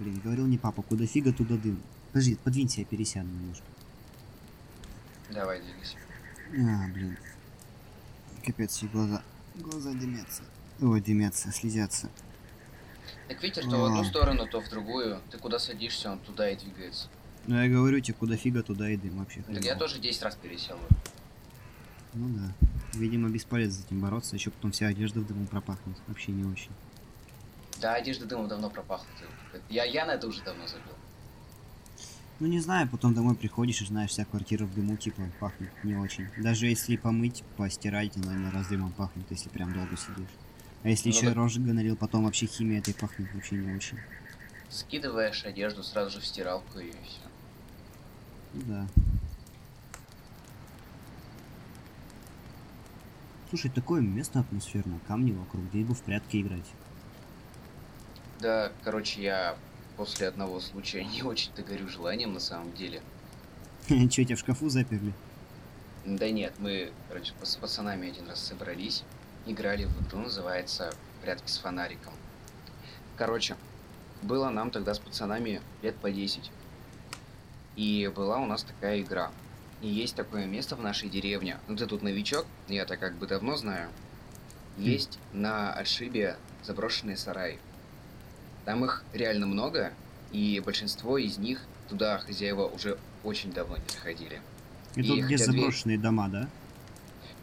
[0.00, 1.80] Блин, говорил не папа, куда фига, туда дым.
[2.10, 3.66] Подожди, подвинься, я пересяду немножко.
[5.30, 5.96] Давай, двигайся.
[6.58, 7.18] А, блин.
[8.44, 9.22] Капец, все глаза.
[9.56, 10.42] Глаза дымятся.
[10.80, 12.08] Ой, дымятся, слезятся.
[13.28, 15.20] Так ветер то в одну сторону, то в другую.
[15.30, 17.08] Ты куда садишься, он туда и двигается.
[17.46, 19.42] Ну я говорю тебе, куда фига, туда и дым вообще.
[19.42, 20.78] Так я тоже 10 раз пересел.
[22.14, 22.54] Ну да.
[22.94, 25.96] Видимо, бесполезно с этим бороться, еще потом вся одежда в дыму пропахнет.
[26.06, 26.70] Вообще не очень.
[27.80, 29.06] Да, одежда дымом давно пропахла.
[29.68, 30.92] Я, я на это уже давно забыл.
[32.38, 35.94] Ну не знаю, потом домой приходишь и знаешь, вся квартира в дыму, типа, пахнет не
[35.94, 36.28] очень.
[36.38, 40.30] Даже если помыть, постирать, наверное, раз дымом пахнет, если прям долго сидишь.
[40.82, 43.98] А если Ну еще так- рожек налил, потом вообще химия этой пахнет вообще не очень.
[44.70, 47.20] Скидываешь одежду сразу же в стиралку и все.
[48.66, 48.86] Да.
[53.50, 56.64] Слушай, такое место атмосферное, камни вокруг, где бы в прятки играть.
[58.40, 59.56] Да, короче, я
[59.96, 63.02] после одного случая не очень-то горю желанием на самом деле.
[63.88, 65.12] Че, тебя в шкафу заперли?
[66.06, 69.02] Да нет, мы, короче, с пацанами один раз собрались,
[69.46, 72.14] играли в игру, называется «Прятки с фонариком».
[73.18, 73.56] Короче,
[74.22, 76.50] было нам тогда с пацанами лет по 10.
[77.76, 79.30] И была у нас такая игра.
[79.82, 81.58] И есть такое место в нашей деревне.
[81.68, 83.90] Ну ты тут новичок, я-то как бы давно знаю.
[84.78, 87.58] Есть на отшибе заброшенные сараи.
[88.64, 89.92] Там их реально много,
[90.32, 94.40] и большинство из них туда хозяева уже очень давно не заходили.
[94.92, 96.48] Это И вот где хотя дверь- заброшенные дома, да?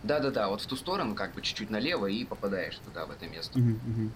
[0.04, 3.58] Да-да-да, вот в ту сторону, как бы чуть-чуть налево, и попадаешь туда, в это место.
[3.59, 4.12] Мгм, мгм.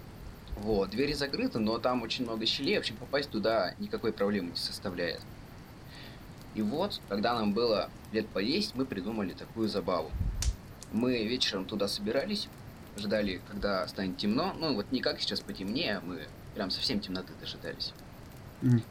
[0.58, 4.56] Вот, двери закрыты, но там очень много щелей, в общем, попасть туда никакой проблемы не
[4.58, 5.22] составляет.
[6.54, 10.12] И вот, когда нам было лет по 10, мы придумали такую забаву.
[10.92, 12.48] Мы вечером туда собирались,
[12.98, 17.94] ждали, когда станет темно, ну вот не как сейчас потемнее, мы прям совсем темноты дожидались.
[18.62, 18.84] Мгм.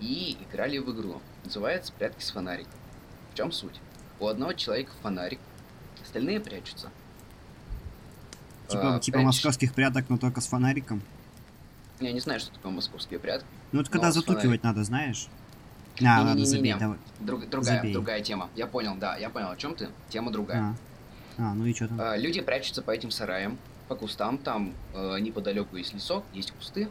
[0.00, 1.20] И играли в игру.
[1.44, 2.72] Называется «Прятки с фонариком».
[3.32, 3.80] В чем суть?
[4.20, 5.40] У одного человека фонарик,
[6.02, 6.90] остальные прячутся.
[8.68, 11.02] Типа, А, типа прячешь- московских пряток, но только с фонариком.
[12.00, 13.46] Я не знаю, что такое московские прятки.
[13.72, 15.26] Ну это когда затукивать надо, знаешь?
[16.00, 16.46] А, ладно, Не-не-не-не-не.
[16.46, 16.98] забей, давай.
[17.18, 17.92] Друг- другая, Забей.
[17.92, 18.50] другая тема.
[18.54, 19.88] Я понял, да, я понял, о чем ты.
[20.10, 20.76] Тема другая.
[21.38, 21.42] А.
[21.42, 22.00] А, ну и что там?
[22.00, 23.58] А, люди прячутся по этим сараям,
[23.88, 26.88] по кустам, там э, неподалеку есть лесок, есть кусты.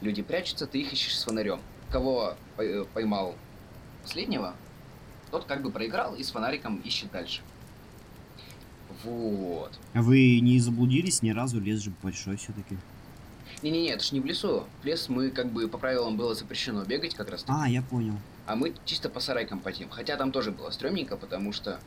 [0.00, 1.60] Люди прячутся, ты их ищешь с фонарем.
[1.90, 3.34] Кого э, поймал
[4.02, 4.54] последнего,
[5.30, 7.42] тот как бы проиграл и с фонариком ищет дальше.
[9.04, 9.78] Вот.
[9.94, 12.76] А Вы не заблудились ни разу, лес же большой все-таки.
[13.62, 14.66] Не-не-не, это ж не в лесу.
[14.82, 17.44] В лес мы как бы по правилам было запрещено бегать как раз.
[17.48, 18.14] А, я понял.
[18.46, 19.88] А мы чисто по сарайкам потим.
[19.90, 21.80] Хотя там тоже было стрёмненько, потому что...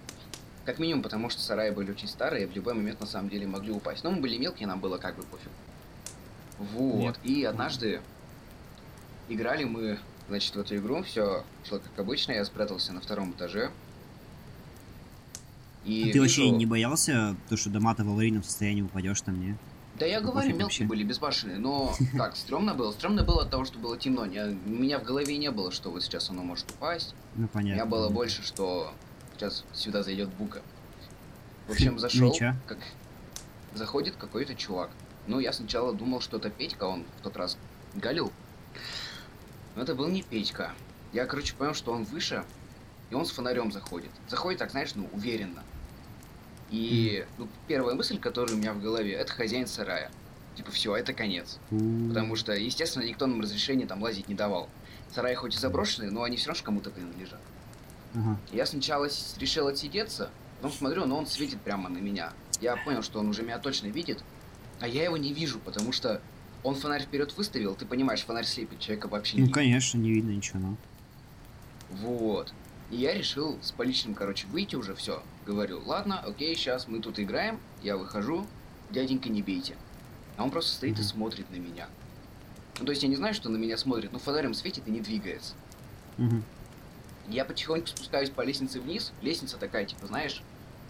[0.69, 3.71] Как минимум, потому что сараи были очень старые, в любой момент на самом деле могли
[3.71, 4.03] упасть.
[4.03, 5.49] Но мы были мелкие, нам было как бы пофиг.
[6.59, 6.99] Вот.
[6.99, 7.19] Нет.
[7.23, 8.01] И однажды
[9.29, 9.97] играли мы,
[10.27, 11.01] значит, в эту игру.
[11.01, 12.33] Все шло как обычно.
[12.33, 13.71] Я спрятался на втором этаже.
[15.85, 19.39] И А ты вообще не боялся, то, что дома то в аварийном состоянии упадешь там,
[19.41, 19.57] не?
[19.97, 20.83] Да я Ну, говорю, мелкие вообще.
[20.83, 22.91] были, безбашенные, но так, стрёмно было.
[22.91, 24.27] Стрёмно было от того, что было темно.
[24.27, 27.15] Не- У меня в голове не было, что вот сейчас оно может упасть.
[27.33, 27.73] Ну, У понятно.
[27.73, 28.93] меня было больше, что
[29.39, 30.61] сейчас сюда зайдет Бука.
[31.67, 32.35] В общем, зашел,
[32.67, 32.77] как
[33.73, 34.89] заходит какой-то чувак.
[35.27, 37.57] Ну, я сначала думал, что это Петька, он в тот раз
[37.95, 38.31] галил.
[39.75, 40.71] Но это был не Петька.
[41.13, 42.43] Я, короче, понял, что он выше,
[43.09, 44.11] и он с фонарем заходит.
[44.27, 45.63] Заходит так, знаешь, ну, уверенно.
[46.69, 50.11] И ну, первая мысль, которая у меня в голове, это хозяин сарая.
[50.55, 51.57] Типа, все, это конец.
[51.69, 54.69] Потому что, естественно, никто нам разрешения там лазить не давал.
[55.13, 57.39] Сараи хоть и заброшенные, но они все равно кому-то принадлежат.
[58.15, 58.37] Ага.
[58.51, 62.33] Я сначала решил отсидеться, потом смотрю, но он светит прямо на меня.
[62.61, 64.23] Я понял, что он уже меня точно видит,
[64.79, 66.21] а я его не вижу, потому что
[66.63, 69.61] он фонарь вперед выставил, ты понимаешь, фонарь слепит человека вообще не Ну, видно.
[69.61, 70.77] конечно, не видно ничего, ну.
[71.91, 72.53] Вот.
[72.91, 75.21] И я решил с поличным, короче, выйти уже, все.
[75.45, 78.45] Говорю, ладно, окей, сейчас мы тут играем, я выхожу,
[78.89, 79.75] дяденька, не бейте.
[80.37, 81.03] А он просто стоит и Мгм.
[81.07, 81.87] смотрит на меня.
[82.79, 85.01] Ну, то есть я не знаю, что на меня смотрит, но фонарем светит и не
[85.01, 85.53] двигается.
[86.17, 86.43] Мгм.
[87.29, 89.11] Я потихоньку спускаюсь по лестнице вниз.
[89.21, 90.41] Лестница такая, типа, знаешь,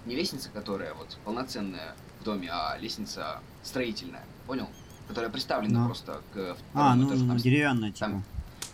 [0.05, 4.67] не лестница, которая вот полноценная в доме, а лестница строительная, понял?
[5.07, 5.85] Которая приставлена Ну.
[5.87, 7.27] просто к А, ну, этажу.
[7.27, 8.05] Там с- деревянная, типа.
[8.05, 8.23] там-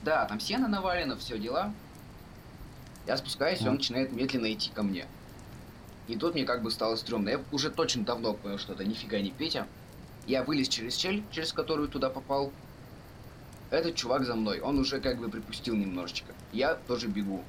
[0.04, 1.74] Да, там сено навалено, все дела.
[3.08, 3.70] Я спускаюсь, и Да.
[3.72, 5.08] он начинает медленно идти ко мне.
[6.08, 7.30] И тут мне как бы стало стрёмно.
[7.30, 9.66] Я уже точно давно понял, что это нифига не Петя.
[10.28, 12.52] Я вылез через щель, через которую туда попал.
[13.72, 16.34] Этот чувак за мной, он уже как бы припустил немножечко.
[16.54, 17.44] Я тоже бегу.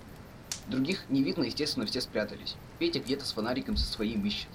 [0.68, 2.56] Других не видно, естественно, все спрятались.
[2.78, 4.48] Петя где-то с фонариком со своим ищет.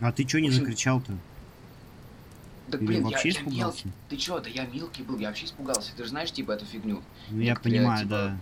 [0.00, 1.12] А ты чё не общем- закричал-то?
[2.68, 3.50] Да, Или блин, я, вообще я мелкий.
[3.58, 3.88] испугался?
[4.08, 5.92] Ты чё, да я мелкий был, я вообще испугался.
[5.96, 7.02] Ты же знаешь, типа, эту фигню.
[7.30, 8.38] Ну, я Некоторые, понимаю, типа, да.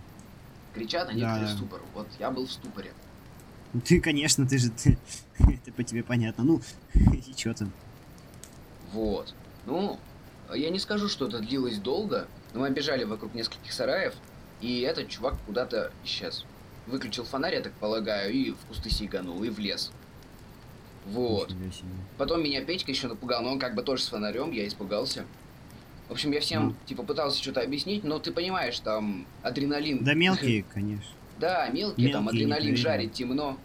[0.74, 1.56] Кричат, а некоторые да.
[1.56, 1.82] ступор.
[1.94, 2.92] Вот я был в ступоре.
[3.74, 4.70] Ну, ты, конечно, ты же...
[4.70, 4.98] Ты,
[5.38, 6.44] это по тебе понятно.
[6.44, 6.62] Ну,
[6.94, 7.70] и чё там?
[8.92, 9.34] Вот.
[9.66, 9.98] Ну,
[10.54, 14.14] я не скажу, что это длилось долго, но мы бежали вокруг нескольких сараев,
[14.60, 16.46] и этот чувак куда-то исчез.
[16.86, 19.90] Выключил фонарь, я так полагаю, и в кусты сиганул, и в лес.
[21.06, 21.54] Вот.
[22.18, 25.24] Потом меня Петька еще напугал, но он как бы тоже с фонарем, я испугался.
[26.08, 26.74] В общем, я всем, Ну.
[26.86, 30.04] типа, пытался что-то объяснить, но ты понимаешь, там адреналин.
[30.04, 31.10] Да мелкие, конечно.
[31.38, 32.76] Да, мелкие, там Мелкие, адреналин непроверенные.
[32.76, 33.58] жарит, темно.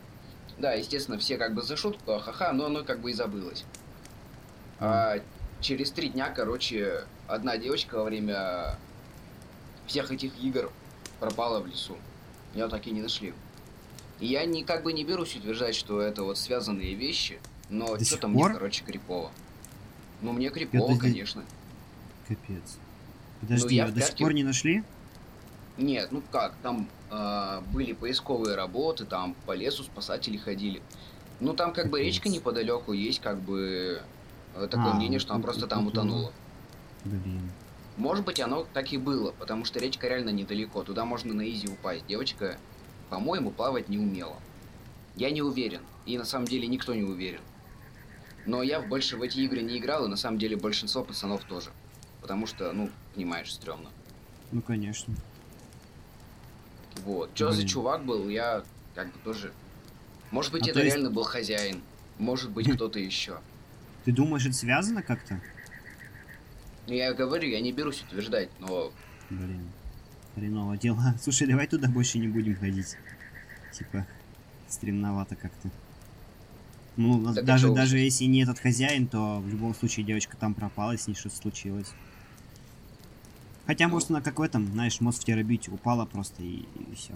[0.57, 3.63] Да, естественно, все как бы за шутку, ха-ха, но оно как бы и забылось.
[4.80, 5.18] А
[5.62, 8.77] через три дня, короче, одна девочка во время
[9.88, 10.72] всех этих игр
[11.19, 11.98] пропала в лесу.
[12.54, 13.34] Ее так и не нашли.
[14.19, 18.04] И я не, как бы не берусь утверждать, что это вот связанные вещи, но До
[18.04, 19.31] что-то мне, короче, крипово.
[20.22, 21.44] Ну, мне крипово, Это- конечно.
[22.28, 22.78] Капец.
[23.42, 24.84] Подожди, я а до сих пор не нашли?
[25.78, 30.81] Нет, ну как, там а, были поисковые работы, там по лесу спасатели ходили.
[31.40, 32.06] Ну там как бы Капец.
[32.07, 34.01] речка неподалеку есть, как бы
[34.56, 36.34] э, такое А, мнение, что она ну, просто там утонула.
[37.06, 37.50] Блин.
[38.00, 41.68] Может быть, оно так и было, потому что речка реально недалеко, туда можно на изи
[41.68, 42.07] упасть.
[42.07, 42.57] Девочка,
[43.10, 44.38] по-моему, плавать не умела.
[45.18, 47.42] Я не уверен, и на самом деле никто не уверен.
[48.46, 51.72] Но я больше в эти игры не играл, и на самом деле большинство пацанов тоже.
[52.22, 53.90] Потому что, ну, понимаешь, стрёмно.
[54.54, 55.13] Ну, конечно.
[57.04, 57.31] Вот.
[57.38, 57.68] За Блин.
[57.68, 58.63] чувак был, я
[58.96, 59.51] как бы тоже...
[60.31, 61.81] Может быть, А это то есть- реально был хозяин.
[62.18, 63.40] Может быть, кто-то еще.
[64.06, 65.42] Ты думаешь, это связано как-то?
[66.89, 68.91] Ну, я говорю, я не берусь утверждать, но...
[69.30, 69.69] Блин.
[70.33, 71.13] Хреново дело.
[71.21, 72.97] Слушай, давай туда больше не будем ходить.
[73.71, 74.07] Типа,
[74.68, 75.69] стремновато как-то.
[76.97, 80.97] Ну, Так даже, даже если не этот хозяин, то в любом случае девочка там пропала,
[80.97, 81.91] с ней что-то случилось.
[83.68, 83.94] Хотя, Ну.
[83.94, 86.65] может, она как в этом, знаешь, мост в терабите упала просто и,
[86.95, 87.13] все.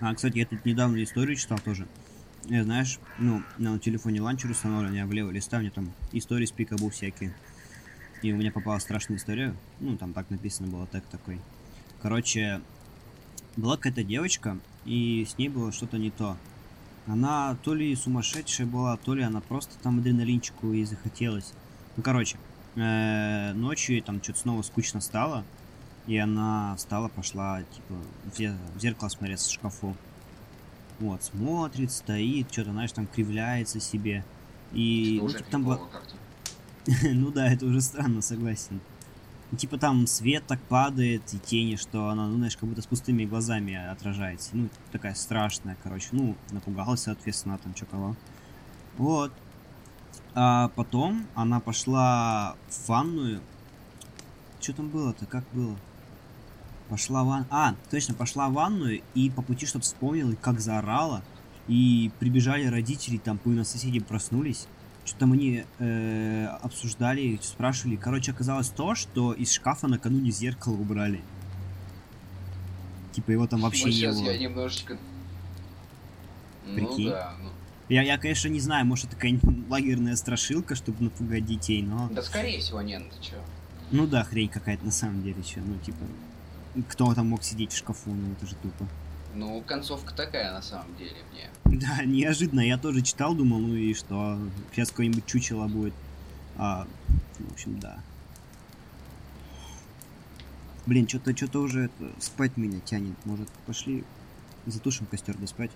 [0.00, 1.88] А, кстати, я тут недавно историю читал тоже.
[2.50, 6.90] Я, знаешь, ну, на телефоне ланчер установлен, я влево листаю, мне там истории с пикабу
[6.90, 7.32] всякие.
[8.22, 9.54] И у меня попала страшная история.
[9.78, 11.40] Ну, там так написано было, так такой.
[12.02, 12.60] Короче,
[13.56, 16.36] была какая-то девочка, и с ней было что-то не то.
[17.06, 21.52] Она то ли сумасшедшая была, то ли она просто там адреналинчику и захотелось.
[21.96, 22.36] Ну, короче,
[22.74, 25.44] э, ночью там что-то снова скучно стало,
[26.08, 27.94] и она встала, пошла, типа,
[28.24, 29.96] в зе- в зеркало смотреться в шкафу.
[31.00, 34.24] Вот, смотрит, стоит, что-то, знаешь, там кривляется себе.
[34.72, 36.14] И Что ну, типа, там как-то.
[37.14, 38.80] ну да, это уже странно, согласен.
[39.50, 42.86] Ну, Типа там свет так падает, и тени, что она, ну, знаешь, как будто с
[42.86, 44.50] пустыми глазами отражается.
[44.52, 46.08] Ну, такая страшная, короче.
[46.12, 48.14] Ну, напугалась, соответственно, там чё кого.
[48.96, 49.32] Вот.
[50.34, 53.40] А потом она пошла в ванную.
[54.60, 55.26] Что там было-то?
[55.26, 55.76] Как было?
[56.90, 57.46] Пошла в ванную.
[57.50, 61.22] А, точно, пошла в ванную и по пути что-то вспомнила, как заорала.
[61.68, 64.66] И прибежали родители, там половина соседей проснулись.
[65.04, 67.94] Что там они э, обсуждали, спрашивали.
[67.94, 71.22] Короче, оказалось то, что из шкафа накануне зеркало убрали.
[73.12, 74.30] Типа его там вообще Вот не сейчас было.
[74.30, 74.98] я немножечко...
[76.66, 77.10] Ну Прикинь.
[77.10, 77.50] да, ну...
[77.88, 79.38] Я, я, конечно, не знаю, может, это какая
[79.68, 82.08] лагерная страшилка, чтобы напугать детей, но...
[82.10, 83.36] Да скорее всего нет, ты чё?
[83.92, 86.04] Ну да, хрень какая-то на самом деле, что, ну, типа...
[86.88, 88.86] Кто там мог сидеть в шкафу, ну, это же тупо.
[89.34, 91.78] Ну, концовка такая на самом деле мне.
[91.80, 92.60] Да, неожиданно.
[92.60, 94.38] Я тоже читал, думал, ну и что,
[94.72, 95.94] сейчас какое-нибудь чучело будет.
[96.56, 96.86] А,
[97.38, 97.98] в общем, да.
[100.86, 103.14] Блин, что-то что-то уже это, спать меня тянет.
[103.24, 104.04] Может, пошли
[104.66, 105.70] затушим костер да спать?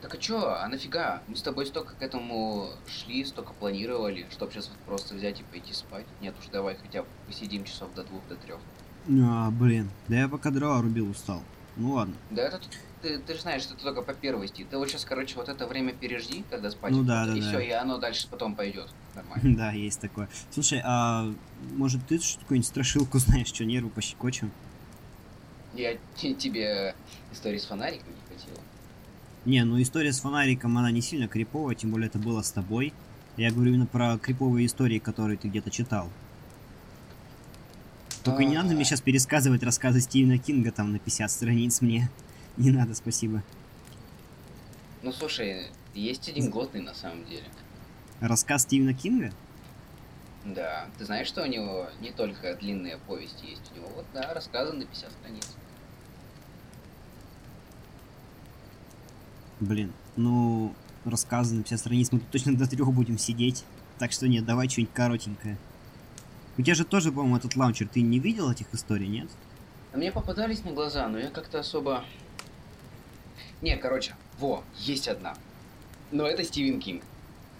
[0.00, 1.22] Так а чё, а нафига?
[1.28, 5.42] Мы с тобой столько к этому шли, столько планировали, чтобы сейчас вот просто взять и
[5.42, 6.06] пойти спать.
[6.22, 8.60] Нет уж, давай хотя бы посидим часов до двух, до трех.
[9.08, 11.42] А, блин, да я пока дрова рубил устал.
[11.76, 12.14] Ну ладно.
[12.30, 12.60] Да это
[13.02, 14.66] ты, ты же знаешь, что это только по первости.
[14.68, 16.92] Ты вот сейчас, короче, вот это время пережди, когда спать.
[16.92, 17.48] Ну да, да, И да.
[17.48, 18.90] все, и оно дальше потом пойдет.
[19.14, 19.56] Нормально.
[19.56, 20.28] Да, есть такое.
[20.50, 21.32] Слушай, а
[21.76, 24.50] может ты какую-нибудь страшилку знаешь, что нервы пощекочем?
[25.74, 26.94] Я те- тебе
[27.32, 28.54] истории с фонариком не хотел.
[29.46, 32.92] Не, ну история с фонариком, она не сильно криповая, тем более это было с тобой.
[33.36, 36.10] Я говорю именно про криповые истории, которые ты где-то читал.
[38.22, 42.10] Только не надо мне сейчас пересказывать рассказы Стивена Кинга там на 50 страниц мне.
[42.56, 43.42] Не надо, спасибо.
[45.02, 47.46] Ну слушай, есть один годный на самом деле.
[48.20, 49.32] Рассказ Стивена Кинга?
[50.44, 50.88] Да.
[50.98, 54.72] Ты знаешь, что у него не только длинные повести есть, у него вот, да, рассказы
[54.72, 55.48] на 50 страниц.
[59.60, 60.74] Блин, ну,
[61.04, 63.64] рассказы на 50 страниц, мы тут точно до трех будем сидеть.
[63.98, 65.58] Так что нет, давай что-нибудь коротенькое.
[66.60, 69.30] У тебя же тоже, по-моему, этот лаунчер, ты не видел этих историй, нет?
[69.94, 72.04] А мне попадались на глаза, но я как-то особо...
[73.62, 75.34] Не, короче, во, есть одна.
[76.10, 77.02] Но это Стивен Кинг.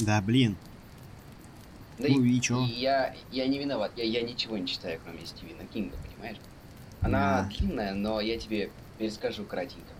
[0.00, 0.54] Да, блин.
[1.98, 2.62] Да Ну и, и чё?
[2.66, 6.36] я, я не виноват, я, я ничего не читаю, кроме Стивена Кинга, понимаешь?
[7.00, 7.48] Она Да.
[7.56, 9.94] длинная, но я тебе перескажу кратенько.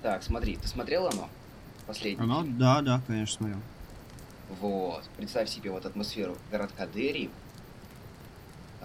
[0.00, 1.28] Так, смотри, ты смотрел оно?
[1.86, 2.24] Последний.
[2.24, 3.60] Оно, да, да, конечно, смотрел.
[4.62, 5.04] Вот.
[5.18, 7.28] Представь себе вот атмосферу городка Дерри.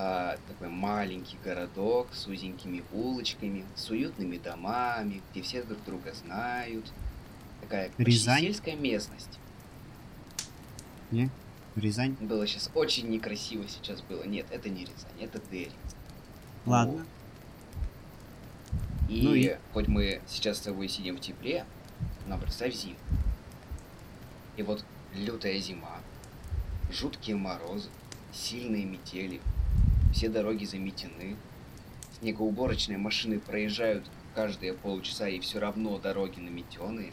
[0.03, 6.91] А, такой маленький городок с узенькими улочками, с уютными домами, где все друг друга знают.
[7.62, 8.41] Такая Рязань?
[8.41, 9.38] сельская местность.
[11.12, 11.29] Не?
[11.75, 12.13] Рязань?
[12.20, 14.24] Было сейчас очень некрасиво сейчас было.
[14.24, 15.70] Нет, это не Рязань, это Дерри.
[16.65, 17.05] Ладно.
[19.08, 19.55] И, Ну и?
[19.72, 21.63] хоть мы сейчас с тобой сидим в тепле,
[22.25, 22.96] но представь зиму.
[24.58, 26.00] И вот лютая зима,
[26.91, 27.89] жуткие морозы,
[28.34, 29.39] сильные метели,
[30.12, 31.36] все дороги заметены,
[32.20, 37.12] снегоуборочные машины проезжают каждые полчаса, и все равно дороги наметенные.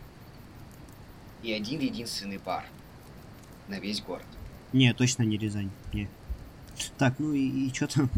[1.42, 2.64] И один единственный бар
[3.68, 4.26] на весь город.
[4.72, 5.70] Не, точно не Рязань.
[5.92, 6.08] Не.
[6.96, 8.10] Так, ну и, и что там?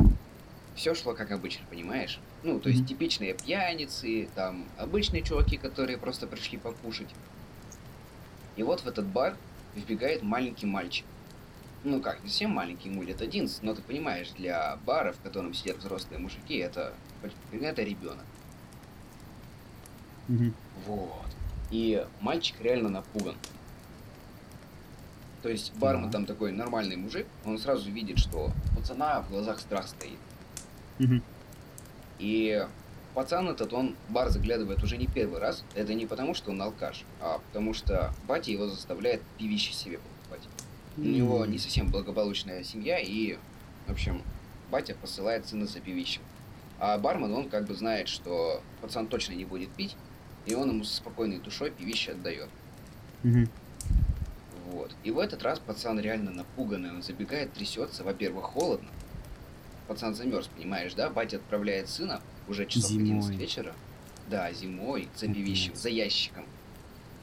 [0.74, 2.18] все шло как обычно, понимаешь?
[2.42, 2.88] Ну, то есть Мгм.
[2.88, 7.08] типичные пьяницы, там обычные чуваки, которые просто пришли покушать.
[8.56, 9.36] И вот в этот бар
[9.74, 11.04] вбегает маленький мальчик.
[11.82, 15.54] Ну как, не совсем маленький, ему лет 11, но ты понимаешь, для бара, в котором
[15.54, 16.92] сидят взрослые мужики, это,
[17.52, 18.24] это ребенок.
[20.86, 21.26] Вот.
[21.70, 23.36] И мальчик реально напуган.
[25.42, 29.88] То есть бармен там такой нормальный мужик, он сразу видит, что пацана в глазах страх
[29.88, 30.18] стоит.
[32.18, 32.66] И
[33.14, 35.64] пацан этот, он в бар заглядывает уже не первый раз.
[35.74, 40.19] Это не потому, что он алкаш, а потому что батя его заставляет пивище себе покупать.
[41.00, 43.38] У него не совсем благополучная семья, и,
[43.86, 44.22] в общем,
[44.70, 46.20] батя посылает сына за пивищем.
[46.78, 49.96] А бармен, он как бы знает, что пацан точно не будет пить,
[50.46, 52.48] и он ему со спокойной душой пивище отдает.
[53.22, 53.48] Мгм.
[54.66, 54.94] Вот.
[55.02, 58.88] И в этот раз пацан реально напуганный, он забегает, трясется, во-первых, холодно.
[59.88, 61.10] Пацан замерз, понимаешь, да?
[61.10, 63.40] Батя отправляет сына уже часов в 11 Зимой.
[63.40, 63.74] вечера.
[64.28, 66.44] Да, зимой, за пивищем, за ящиком.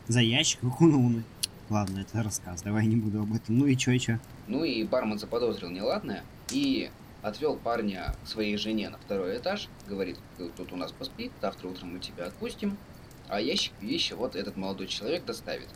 [0.08, 0.60] За ящик?
[0.80, 1.24] Ну, ну.
[1.70, 3.58] Ладно, это рассказ, давай не буду об этом.
[3.58, 4.20] Ну и чё, и чё?
[4.48, 6.90] Ну и бармен заподозрил неладное и
[7.22, 9.68] отвел парня к своей жене на второй этаж.
[9.88, 12.78] Говорит, «Ты тут у нас поспи, завтра утром мы тебя отпустим.
[13.28, 15.68] А ящик пивища вот этот молодой человек доставит.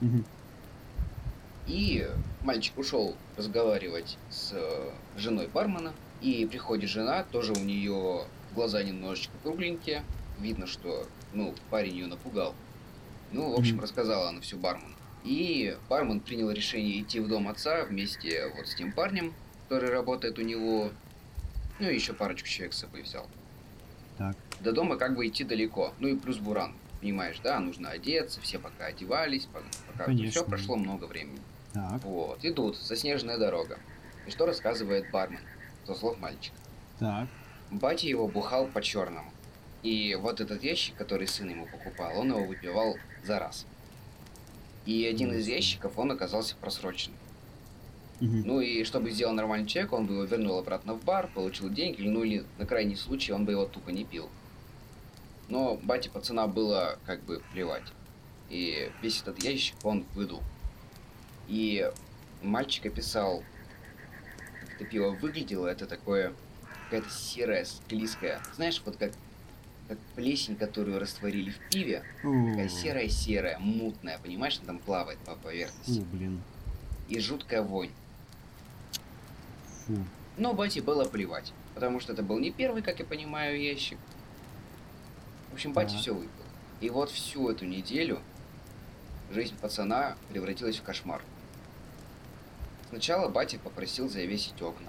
[0.00, 0.24] Мгм.
[1.66, 2.08] И
[2.42, 5.92] мальчик ушел разговаривать с э, женой бармена.
[6.20, 10.04] И приходит жена, тоже у нее глаза немножечко кругленькие.
[10.38, 12.54] Видно, что, ну, парень ее напугал.
[13.32, 14.94] Ну, в общем, рассказала она все бармену.
[15.24, 19.32] И бармен принял решение идти в дом отца вместе вот с тем парнем,
[19.68, 20.90] который работает у него.
[21.78, 23.26] Ну и еще парочку человек с собой взял.
[24.18, 24.36] Так.
[24.60, 25.94] До дома как бы идти далеко.
[25.98, 26.74] Ну и плюс буран.
[27.00, 30.44] Понимаешь, да, нужно одеться, все пока одевались, пока все Конечно.
[30.44, 31.40] прошло много времени.
[31.72, 33.78] Так, Вот, идут, заснеженная дорога.
[34.26, 35.40] И что рассказывает бармен?
[35.84, 36.54] Со слов мальчика.
[36.98, 37.26] так.
[37.72, 39.32] Батя его бухал по-черному.
[39.82, 43.66] И вот этот ящик, который сын ему покупал, он его выпивал за раз.
[44.86, 47.18] И один из ящиков, он оказался просроченным.
[48.20, 48.42] Мгм.
[48.46, 52.02] Ну и чтобы сделал нормальный человек, он бы его вернул обратно в бар, получил деньги,
[52.02, 54.28] ну или на крайний случай он бы его тупо не пил.
[55.48, 57.92] Но бате пацана было как бы плевать.
[58.48, 60.42] И весь этот ящик он выдул.
[61.48, 61.90] И
[62.42, 63.42] мальчик описал,
[64.60, 66.32] как это пиво выглядело, это такое,
[66.84, 68.40] какая-то серая, склизкая.
[68.54, 69.12] Знаешь, вот как,
[69.88, 75.34] как плесень, которую растворили в пиве, такая О, серая-серая, мутная, понимаешь, она там плавает по
[75.34, 76.00] поверхности.
[76.00, 76.42] Фу, блин.
[77.08, 77.90] И жуткая вонь.
[79.86, 79.96] Фу.
[80.38, 83.98] Но бате было плевать, потому что это был не первый, как я понимаю, ящик.
[85.50, 86.00] В общем, батя Так.
[86.00, 86.30] все выпил.
[86.80, 88.20] И вот всю эту неделю
[89.30, 91.22] жизнь пацана превратилась в кошмар.
[92.88, 94.88] Сначала батя попросил завесить окна.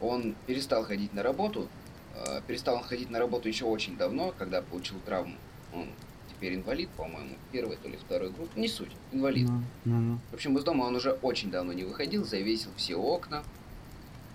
[0.00, 1.68] Он перестал ходить на работу.
[2.16, 5.36] Э, Перестал он ходить на работу еще очень давно, когда получил травму.
[5.72, 5.88] Он
[6.30, 8.58] теперь инвалид, по-моему, первой то ли второй группы.
[8.58, 9.48] Не суть, инвалид.
[9.48, 10.18] Ну, ну.
[10.30, 13.42] В общем, из дома он уже очень давно не выходил, завесил все окна,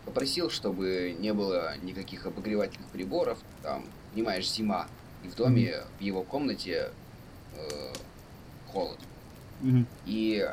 [0.05, 4.88] попросил, чтобы не было никаких обогревательных приборов, там, понимаешь, зима,
[5.23, 6.91] и в доме, в его комнате
[7.55, 7.93] э,
[8.71, 8.97] холод.
[9.61, 9.85] Мгм.
[10.05, 10.50] И,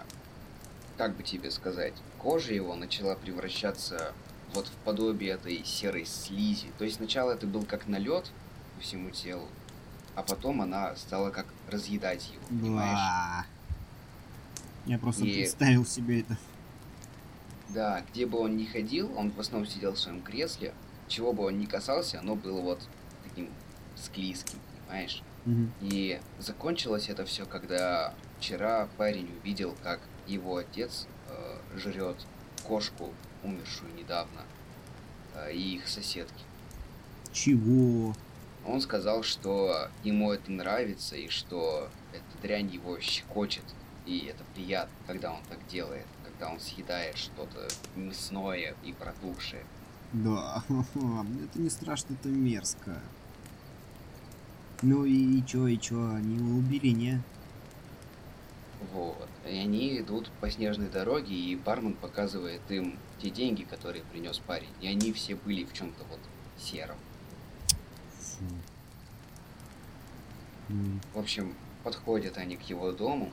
[0.98, 4.12] как бы тебе сказать, кожа его начала превращаться
[4.54, 6.68] вот в подобие этой серой слизи.
[6.78, 8.30] То есть сначала это был как налет
[8.76, 9.46] по всему телу,
[10.14, 13.46] а потом она стала как разъедать его, понимаешь?
[14.86, 16.36] Я просто И- представил себе это.
[17.68, 20.72] Да, где бы он ни ходил, он в основном сидел в своем кресле,
[21.06, 22.80] чего бы он ни касался, оно было вот
[23.24, 23.50] таким
[23.94, 25.22] склизким, понимаешь?
[25.44, 25.70] Мгм.
[25.82, 32.16] И закончилось это все, когда вчера парень увидел, как его отец э, жрет
[32.66, 34.42] кошку, умершую недавно,
[35.34, 36.44] э, и их соседки.
[37.32, 38.14] Чего?
[38.66, 43.64] Он сказал, что ему это нравится и что эта дрянь его щекочет.
[44.06, 49.64] И это приятно, когда он так делает, когда он съедает что-то мясное и протухшее.
[50.12, 53.00] Да, это не страшно, это мерзко.
[54.80, 57.22] Ну и, и чё, и чё, они его убили, не?
[58.92, 59.28] Вот.
[59.44, 64.68] И они идут по снежной дороге, и бармен показывает им те деньги, которые принес парень.
[64.80, 66.20] И они все были в чем-то вот
[66.58, 66.96] сером.
[71.14, 73.30] В общем, подходят они к его дому.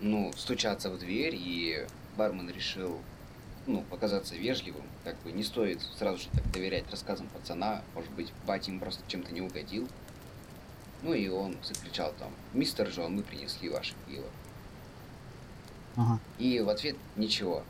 [0.00, 3.00] Ну, стучатся в дверь, и бармен решил,
[3.66, 4.84] ну, показаться вежливым.
[5.02, 7.82] Как бы не стоит сразу же так доверять рассказам пацана.
[7.94, 9.88] Может быть, батя им просто чем-то не угодил.
[11.02, 14.26] Ну и он закричал там, мистер Джон, мы принесли ваше пиво.
[15.96, 16.18] Ага.
[16.38, 17.62] И в ответ ничего.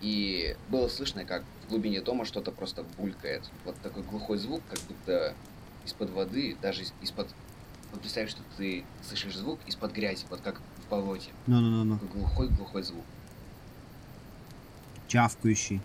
[0.00, 3.42] И было слышно, как в глубине дома что-то просто булькает.
[3.64, 5.34] Вот такой глухой звук, как будто
[5.84, 7.28] из-под воды, даже из- из-под...
[7.92, 11.30] Вот представь, что ты слышишь звук из-под грязи, вот как в болоте.
[11.46, 11.98] Ну-ну-ну-ну.
[11.98, 13.04] Такой глухой-глухой звук.
[15.08, 15.80] Чавкающий.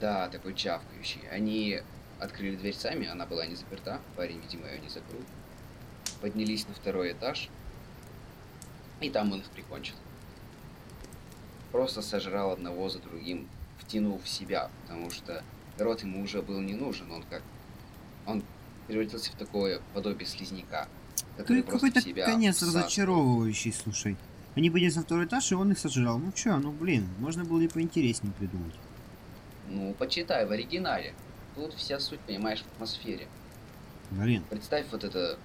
[0.00, 1.22] Да, такой чавкающий.
[1.30, 1.80] Они
[2.20, 5.22] открыли дверь сами, она была не заперта, парень, видимо, ее не закрыл.
[6.20, 7.48] Поднялись на второй этаж,
[9.00, 9.94] и там он их прикончил.
[11.72, 13.48] Просто сожрал одного за другим,
[13.78, 15.42] втянув в себя, потому что
[15.78, 17.42] рот ему уже был не нужен, он как...
[18.26, 18.42] Он
[18.86, 20.88] превратился в такое подобие слизняка,
[21.36, 22.80] который Какой- просто себя конец всасывал.
[22.80, 24.16] разочаровывающий, слушай.
[24.54, 26.18] Они поднялись на второй этаж, и он их сожрал.
[26.18, 28.74] Ну чё, ну блин, можно было и поинтереснее придумать.
[29.68, 31.14] Ну, почитай в оригинале.
[31.54, 33.28] Тут вся суть, понимаешь, в атмосфере.
[34.10, 34.42] Блин.
[34.48, 35.38] Представь вот это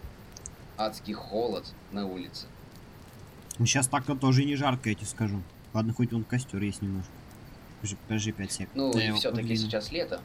[0.78, 2.48] адский холод на улице.
[3.60, 5.42] Ну сейчас так-то тоже не жарко, я тебе скажу.
[5.74, 7.12] Ладно, хоть он костер есть немножко.
[7.82, 8.70] Подожди, подожди 5 сек.
[8.76, 10.22] Ну, Да, и все-таки сейчас лето,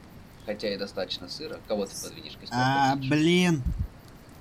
[0.46, 1.58] хотя и достаточно сыро.
[1.66, 2.56] Кого ты подвинешь костер?
[2.58, 3.62] А, блин.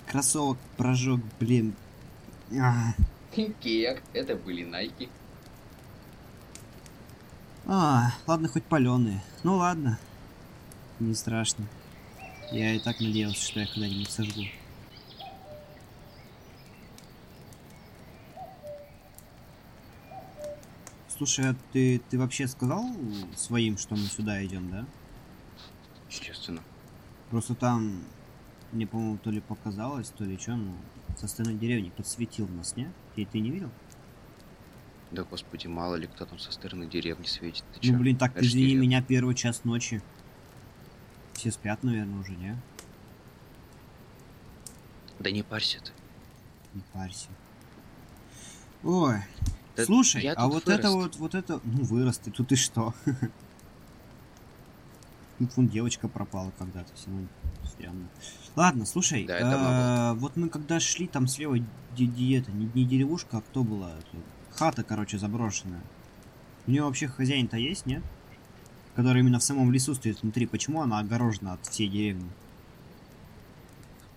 [0.08, 1.74] Кроссовок прожег, блин.
[2.60, 2.94] А,
[3.34, 5.10] Кек, это были найки.
[7.66, 9.22] а, ладно, хоть паленые.
[9.44, 10.00] Ну ладно.
[11.00, 11.66] Не страшно.
[12.52, 14.44] Я и так надеялся, что я когда-нибудь сожгу.
[21.18, 22.86] Слушай, а ты, ты вообще сказал
[23.36, 24.86] своим, что мы сюда идем, да?
[26.10, 26.62] Естественно.
[27.32, 28.04] Просто там,
[28.72, 30.76] мне, по-моему, то ли показалось, то ли что, ну,
[31.18, 32.92] со стороны деревни подсветил нас, не?
[33.16, 33.72] Ты, ты не видел?
[35.10, 37.64] Да господи, мало ли кто там со стороны деревни светит.
[37.74, 37.94] Ты чё?
[37.94, 38.82] ну, блин, так, ж извини деревня.
[38.82, 40.04] меня, первый час ночи.
[41.34, 42.56] Все спят, наверное, уже, не?
[45.20, 45.92] Да не парься ты.
[46.76, 47.30] Не парься.
[48.84, 49.18] Ой,
[49.78, 50.94] Да слушай, я а вот это вырос.
[50.94, 52.94] вот, вот это, ну, вырос ты, тут и что?
[55.40, 57.28] Тут вон девочка пропала когда-то, все равно
[57.66, 58.08] странно.
[58.56, 61.60] Ладно, слушай, Да, это давно а, вот мы когда шли, там слева
[61.96, 63.92] ди- ди- это, не, не деревушка, а кто была?
[63.92, 64.18] Это
[64.56, 65.82] Хата, короче, заброшенная.
[66.66, 68.02] У нее вообще хозяин-то есть, нет?
[68.96, 70.48] Который именно в самом лесу стоит внутри.
[70.48, 72.28] Почему она огорожена от всей деревни?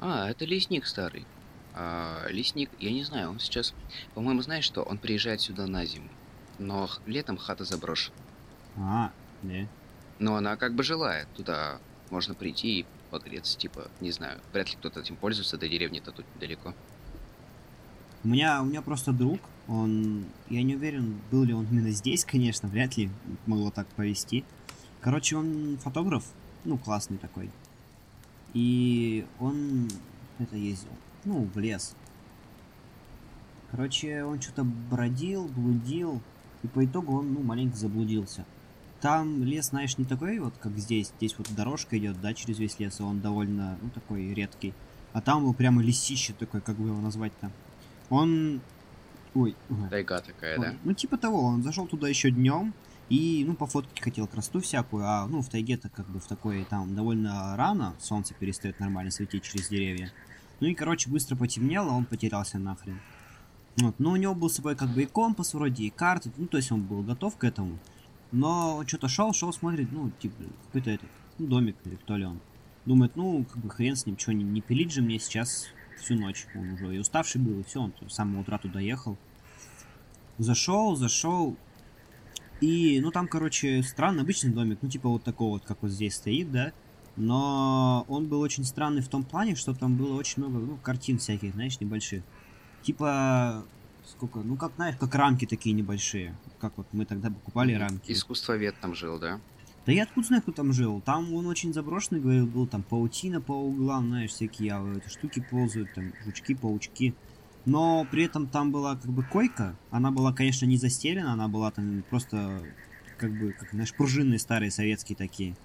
[0.01, 1.27] А, это лесник старый.
[1.75, 3.75] А, лесник, я не знаю, он сейчас...
[4.15, 4.83] По-моему, знаешь что?
[4.83, 6.09] Он приезжает сюда на зиму.
[6.59, 8.17] Но летом хата заброшена.
[8.77, 9.67] А, да.
[10.19, 11.27] Но она как бы жилая.
[11.37, 11.79] Туда
[12.11, 14.41] можно прийти и погреться, типа, не знаю.
[14.53, 16.75] Вряд ли кто-то этим пользуется, до деревни-то тут недалеко.
[18.23, 22.25] У меня, у меня просто друг, он, я не уверен, был ли он именно здесь,
[22.25, 23.09] конечно, вряд ли
[23.47, 24.45] могло так повести.
[25.01, 26.25] Короче, он фотограф,
[26.65, 27.51] ну, классный такой.
[28.53, 29.89] И он
[30.39, 30.91] это ездил,
[31.25, 31.95] ну, в лес.
[33.71, 36.21] Короче, он что-то бродил, блудил,
[36.63, 38.45] и по итогу он, ну, маленько заблудился.
[39.01, 41.13] Там лес, знаешь, не такой вот, как здесь.
[41.17, 44.75] Здесь вот дорожка идет, да, через весь лес, и он довольно, ну, такой редкий.
[45.13, 47.51] А там был прямо лесище такой, как бы его назвать-то.
[48.11, 48.61] Он...
[49.35, 49.89] Ой, ой.
[49.89, 50.75] Тайга такая, Он- да?
[50.85, 52.75] Ну, типа того, он зашел туда еще днем
[53.09, 56.95] и, ну, пофоткать хотел красоту всякую, а, ну, в тайге-то как бы в такой, там,
[56.95, 60.13] довольно рано солнце перестает нормально светить через деревья.
[60.61, 63.01] Ну и, короче, быстро потемнело, он потерялся нахрен.
[63.77, 66.47] Вот, но у него был с собой как бы и компас вроде, и карты, ну,
[66.47, 67.79] то есть он был готов к этому.
[68.33, 72.27] Но он что-то шел, шел, смотрит, ну, типа, какой-то этот, ну, домик или кто ли
[72.27, 72.41] он.
[72.85, 75.67] Думает, ну, как бы хрен с ним, что не, не пилить же мне сейчас
[75.99, 76.47] всю ночь.
[76.55, 79.17] Он уже и уставший был, и все, он с самого утра туда ехал.
[80.39, 81.57] Зашел, зашел.
[82.61, 86.17] И, ну, там, короче, странный обычный домик, ну, типа вот такого вот, как вот здесь
[86.17, 86.73] стоит, да.
[87.17, 91.19] Но он был очень странный в том плане, что там было очень много, ну, картин
[91.19, 92.23] всяких, знаешь, небольших.
[92.83, 93.65] Типа,
[94.07, 96.37] сколько, ну, как, знаешь, как рамки такие небольшие.
[96.61, 98.13] Как вот мы тогда покупали рамки.
[98.13, 99.41] Искусствовед там жил, да?
[99.87, 101.01] Да я откуда знаю, кто там жил.
[101.01, 105.45] Там он очень заброшенный, говорил, был там паутина по углам, знаешь, всякие а, эти штуки
[105.51, 107.15] ползают, там жучки, паучки.
[107.65, 109.77] Но при этом там была как бы койка.
[109.91, 112.63] Она была, конечно, не застелена, она была там просто
[113.19, 115.57] как бы, как, знаешь, пружинные старые советские такие.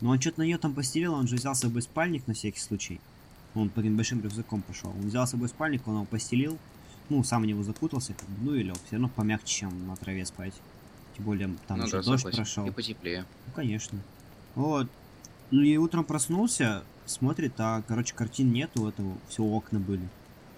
[0.00, 2.60] Но он что-то на нее там постелил, он же взял с собой спальник на всякий
[2.60, 3.00] случай.
[3.54, 4.90] Он по большим рюкзаком пошел.
[4.90, 6.58] Он взял с собой спальник, он его постелил.
[7.08, 8.76] Ну, сам в него закутался, как бы, ну и лег.
[8.86, 10.54] Все равно помягче, чем на траве спать.
[11.16, 12.36] Тем более там ну, еще да, дождь согласен.
[12.36, 12.66] прошел.
[12.66, 13.24] И потеплее.
[13.46, 13.98] Ну, конечно.
[14.54, 14.88] Вот.
[15.50, 20.06] Ну и утром проснулся, смотрит, а, короче, картин нету, этого все окна были.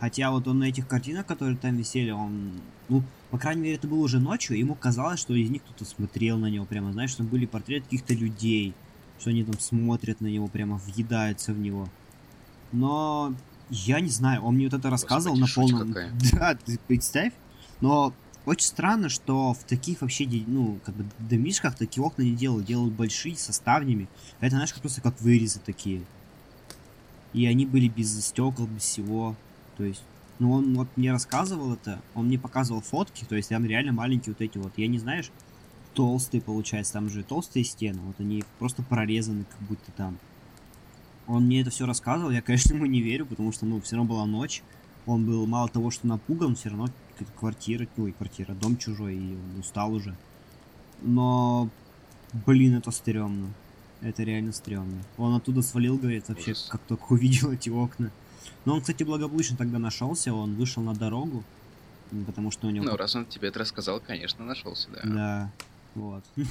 [0.01, 2.53] Хотя вот он на этих картинах, которые там висели, он,
[2.89, 6.39] ну, по крайней мере, это было уже ночью, ему казалось, что из них кто-то смотрел
[6.39, 8.75] на него прямо, знаешь, там были портреты каких-то людей,
[9.21, 11.89] что они там смотрят на него, прямо въедаются в него.
[12.73, 13.35] Но
[13.69, 15.95] я не знаю, он мне вот это рассказывал Господи, на полном...
[15.95, 16.13] какая.
[16.33, 17.33] Да, ты представь.
[17.81, 18.15] Но
[18.47, 22.67] очень странно, что в таких вообще, ну, как бы домишках такие окна не делают.
[22.67, 24.09] Делают большие, со ставнями.
[24.41, 26.03] Это, знаешь, как просто как вырезы такие.
[27.33, 29.37] И они были без стекол, без всего.
[29.77, 30.03] То есть,
[30.39, 34.35] ну, он вот мне рассказывал это, он мне показывал фотки, то есть там реально маленькие
[34.35, 35.31] вот эти вот, я не знаешь,
[35.95, 40.19] толстые, получается, там же толстые стены, вот они просто прорезаны, как будто там.
[41.27, 44.13] Он мне это все рассказывал, я, конечно, ему не верю, потому что, ну, все равно
[44.13, 44.63] была ночь.
[45.07, 46.89] Он был мало того, что напуган, все равно
[47.39, 50.17] квартира, ой, квартира, дом чужой, и он устал уже.
[51.03, 51.69] Но,
[52.47, 53.49] блин, это стрёмно.
[54.03, 55.03] Это реально стрёмно.
[55.19, 56.69] Он оттуда свалил, говорит, вообще, Ужас.
[56.71, 58.11] как только увидел эти окна.
[58.65, 61.45] Но он, кстати, благополучно тогда нашелся, он вышел на дорогу,
[62.27, 62.85] потому что у него...
[62.85, 65.01] Ну, раз он тебе это рассказал, конечно, нашелся, да.
[65.05, 65.53] Да,
[65.95, 66.25] вот.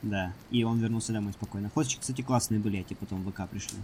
[0.00, 1.70] Да, и он вернулся домой спокойно.
[1.70, 3.78] Фоточки, кстати, классные были, эти потом в ВК пришли.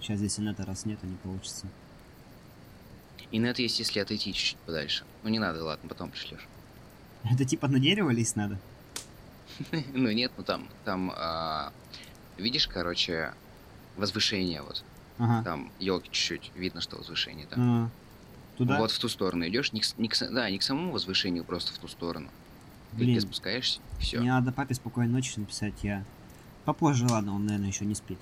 [0.00, 1.68] Сейчас здесь инета раз нет, не получится.
[3.30, 5.04] И на это есть, если отойти чуть-чуть подальше.
[5.22, 6.48] Ну, не надо, ладно, потом пришлешь.
[7.30, 8.58] Это типа на дерево лезть надо?
[9.92, 11.72] Ну, нет, ну там, там, а,
[12.38, 13.34] видишь, короче,
[13.96, 14.82] возвышение вот.
[15.18, 15.44] Ага.
[15.44, 17.84] Там елки чуть-чуть, видно, что возвышение там.
[17.84, 17.90] А,
[18.56, 18.78] Туда?
[18.78, 21.72] Вот в ту сторону идешь, не к, не к да, не к самому возвышению, просто
[21.72, 22.28] в ту сторону.
[22.92, 24.18] Ты Блин, где спускаешься, все.
[24.20, 26.04] мне надо папе спокойной ночи написать, я...
[26.64, 28.18] Попозже, ладно, он, наверное, еще не спит.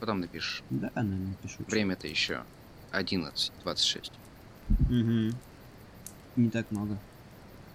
[0.00, 0.62] Потом напишешь.
[0.70, 1.64] Да, наверное, напишу.
[1.66, 2.44] Время-то еще
[2.92, 4.12] 11.26.
[4.68, 5.36] Угу.
[6.36, 6.98] Не так много.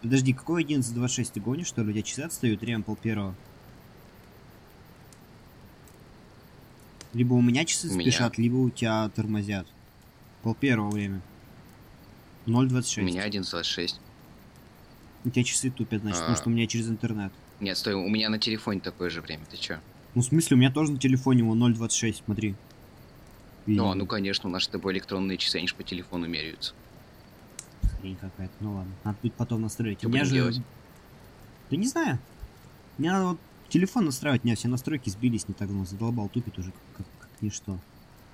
[0.02, 1.32] Подожди, какой 11.26?
[1.34, 1.90] Ты гонишь, что ли?
[1.90, 2.62] У тебя часы отстают?
[2.62, 3.36] Время пол первого.
[7.14, 8.12] Либо у меня часы У меня.
[8.12, 9.68] спешат, либо у тебя тормозят.
[10.44, 11.22] Пол первого время.
[12.46, 13.02] 0.26.
[13.02, 13.96] У меня 11.26.
[15.26, 16.38] У тебя часы тупят, значит, потому А.
[16.38, 17.32] что у меня через интернет.
[17.60, 19.80] Нет, стой, у меня на телефоне такое же время, ты чё?
[20.16, 22.52] Ну, в смысле, у меня тоже на телефоне его 0.26, смотри.
[22.52, 22.56] Ну,
[23.66, 23.92] Видимо.
[23.92, 26.74] а, ну конечно, у нас с тобой электронные часы, они же по телефону меряются.
[28.00, 28.54] Хрень какая-то.
[28.62, 30.00] Ну ладно, надо будет потом настроить.
[30.00, 30.36] Что у меня будем же...
[30.36, 30.62] делать?
[31.70, 32.20] Да не знаю.
[32.98, 36.58] Мне надо вот телефон настраивать, у меня все настройки сбились не так давно, задолбал, тупит
[36.58, 37.78] уже как, как ничто.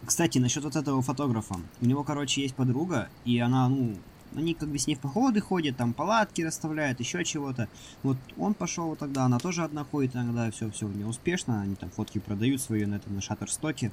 [0.06, 1.56] Кстати, насчет вот этого фотографа.
[1.82, 3.96] У него, короче, есть подруга, и она, ну,
[4.38, 7.68] они как бы с ней в походы ходят, там палатки расставляют, еще чего-то.
[8.04, 11.76] Вот он пошел тогда, она тоже одна ходит иногда, все, все у нее успешно, они
[11.76, 13.92] там фотки продают свои на этом, на Шаттерстоке.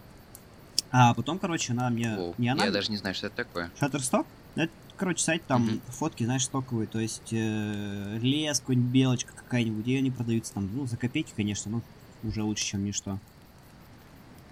[0.90, 2.14] А потом, короче, она мне...
[2.16, 3.70] О, не она, Я даже не знаю, что это такое.
[3.80, 4.26] Shutterstock?
[4.56, 5.80] Это, короче, сайт, там Мгм.
[5.88, 10.86] фотки, знаешь, стоковые, то есть э, лес, какой-нибудь белочка какая-нибудь, и они продаются там, ну,
[10.86, 11.80] за копейки, конечно, но
[12.28, 13.18] уже лучше, чем ничто.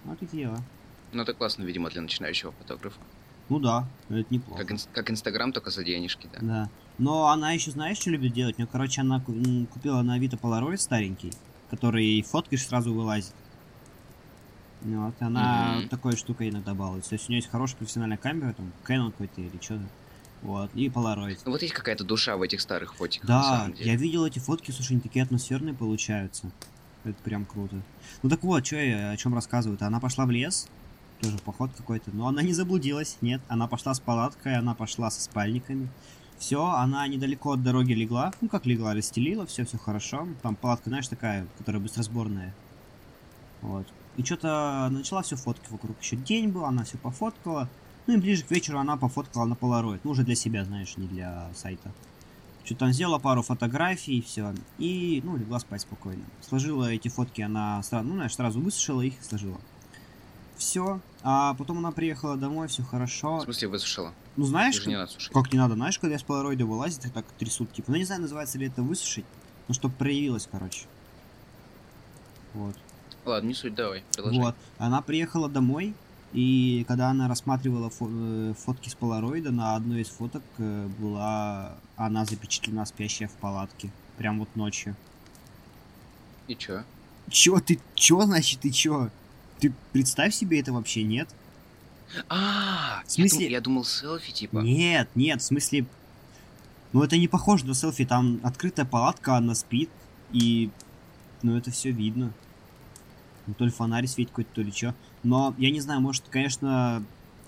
[0.03, 0.57] Вот такие дела.
[1.13, 2.99] Ну, это классно, видимо, для начинающего фотографа.
[3.51, 4.61] Ну да, это неплохо.
[4.61, 6.39] Как, инс- как Инстаграм, только за денежки, да.
[6.41, 6.69] Да.
[6.97, 8.57] Но она еще, знаешь, что любит делать?
[8.57, 11.33] Ну, короче, она купила на Авито Polaroid старенький,
[11.69, 13.33] который фоткаешь, сразу вылазит.
[14.83, 15.89] Ну, Вот, она Мгм.
[15.89, 17.09] такой штукой иногда балуется.
[17.09, 19.83] То есть у нее есть хорошая профессиональная камера, там, Canon какой-то или что-то.
[20.43, 21.37] Вот, и Polaroid.
[21.45, 24.93] Ну, вот есть какая-то душа в этих старых фотиках, Да, я видел эти фотки, слушай,
[24.93, 26.49] они такие атмосферные получаются.
[27.03, 27.75] Это прям круто.
[28.23, 29.85] Ну так вот, что я о чем рассказываю-то?
[29.87, 30.67] Она пошла в лес,
[31.21, 33.41] тоже поход какой-то, но она не заблудилась, нет.
[33.47, 35.89] Она пошла с палаткой, она пошла со спальниками.
[36.37, 38.33] Все, она недалеко от дороги легла.
[38.41, 40.27] Ну как легла, расстелила, все, все хорошо.
[40.41, 42.55] Там палатка, знаешь, такая, которая быстросборная.
[43.61, 43.85] Вот.
[44.17, 45.95] И что-то начала все фотки вокруг.
[46.01, 47.69] Еще день был, она все пофоткала.
[48.07, 49.99] Ну и ближе к вечеру она пофоткала на Polaroid.
[50.03, 51.91] Ну уже для себя, знаешь, не для сайта.
[52.63, 54.53] Что там сделала пару фотографий и все.
[54.79, 56.23] И, ну, легла спать спокойно.
[56.41, 59.59] Сложила эти фотки, она сразу, ну, знаешь, сразу высушила их и сложила.
[60.61, 60.99] Все.
[61.23, 63.37] А потом она приехала домой, все хорошо.
[63.39, 64.13] В смысле высушила?
[64.35, 65.33] Ну, знаешь, же не надо сушить.
[65.33, 68.21] как не надо, знаешь, когда из полароида вылазит, их так трясут, типа, ну, не знаю,
[68.21, 69.25] называется ли это высушить,
[69.67, 70.85] но чтобы проявилось, короче.
[72.53, 72.75] Вот.
[73.25, 74.39] Ладно, не суть, давай, продолжай.
[74.39, 74.55] Вот.
[74.77, 75.95] Она приехала домой,
[76.31, 81.75] и когда она рассматривала фо- э, фотки с полароида, на одной из фоток э, была
[81.95, 83.89] она запечатлена спящая в палатке.
[84.17, 84.95] Прям вот ночью.
[86.47, 86.83] И чё?
[87.31, 89.09] Чё ты, чё значит ты чё?
[89.61, 91.29] Ты представь себе это вообще, нет?
[92.27, 93.45] А, В смысле?
[93.45, 94.57] Я, дум- я думал селфи, типа.
[94.57, 95.85] Нет, нет, в смысле...
[96.93, 99.89] Ну это не похоже на селфи, там открытая палатка, она спит,
[100.33, 100.69] и...
[101.41, 102.33] Ну это все видно.
[103.47, 104.93] Ну, то ли фонарь светит какой-то, то ли чё.
[105.23, 107.03] Но я не знаю, может, конечно,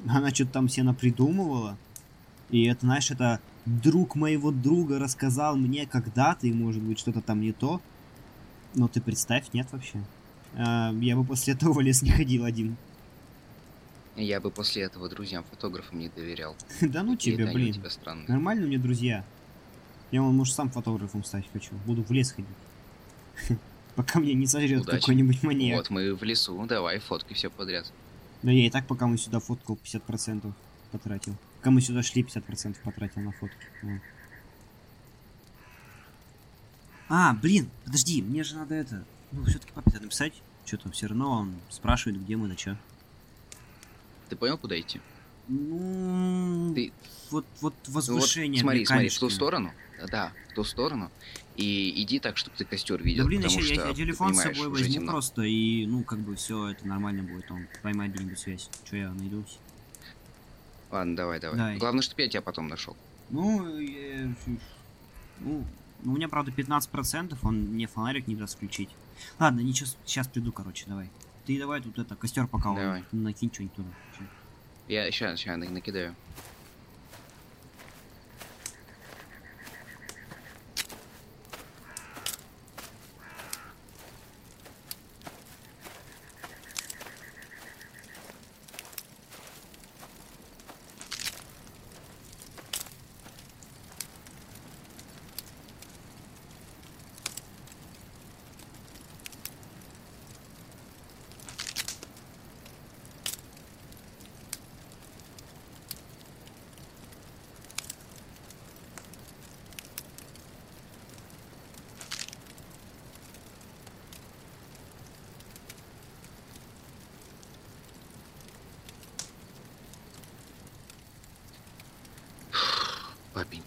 [0.07, 1.77] она что-то там себе напридумывала.
[2.51, 7.41] И это, знаешь, это друг моего друга рассказал мне когда-то, и может быть что-то там
[7.41, 7.81] не то.
[8.75, 10.03] Но ты представь, нет вообще.
[10.55, 12.77] А, я бы после этого в лес не ходил один.
[14.15, 16.55] Я бы после этого друзьям-фотографам не доверял.
[16.81, 17.75] Да ну тебе, блин.
[18.27, 19.25] Нормально меня друзья.
[20.11, 21.73] Я, может, сам фотографом стать хочу.
[21.85, 22.49] Буду в лес ходить.
[23.95, 25.77] Пока меня не сожрет какой-нибудь маньяк.
[25.77, 27.91] Вот мы в лесу, давай, фоткай все подряд.
[28.41, 30.51] Да я и так, пока мы сюда фоткал, 50%
[30.91, 31.35] потратил.
[31.57, 33.55] Пока мы сюда шли, 50% потратил на фотки.
[33.83, 34.01] Вот.
[37.07, 39.05] А, блин, подожди, мне же надо это...
[39.33, 40.33] Ну, все-таки папе написать.
[40.65, 42.77] Что-то все равно он спрашивает, где мы, да чё.
[44.29, 45.01] Ты понял, куда идти?
[45.47, 46.93] Ну, Ты-
[47.31, 49.73] вот, вот Ну вот возвышение смотри, смотри, в ту сторону.
[50.09, 51.11] Да, в ту сторону.
[51.55, 53.23] И иди так, чтобы ты костер видел.
[53.23, 55.11] Да блин, еще я, что, я телефон с собой возьму темно.
[55.11, 58.69] просто, и, ну, как бы все это нормально будет, он поймает где-нибудь связь.
[58.89, 59.57] Че я найдусь?
[60.91, 61.57] Ладно, давай, давай.
[61.57, 61.77] Давай.
[61.77, 62.95] Главное, чтобы я тебя потом нашел.
[63.29, 64.33] Ну, я-
[65.39, 65.65] ну,
[66.05, 68.89] у меня, правда, 15%, он мне фонарик не даст включить.
[69.39, 71.09] Ладно, ничего, сейчас приду, короче, давай.
[71.45, 73.03] Ты давай тут это, костер пока Давай.
[73.11, 73.89] накинь что-нибудь туда.
[74.87, 76.15] Я сейчас, сейчас накидаю.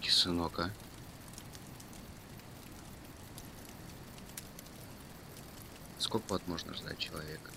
[0.07, 0.69] Папеньки, сынок, а.
[5.99, 7.51] Сколько вот можно ждать человека?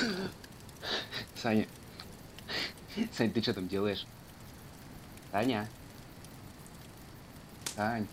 [1.36, 1.67] Саня.
[3.12, 4.05] Сань, ты что там делаешь?
[5.31, 5.67] Саня.
[7.75, 8.07] Сань.